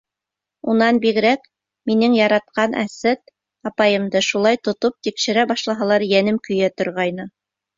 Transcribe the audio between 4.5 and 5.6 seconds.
тотоп тикшерә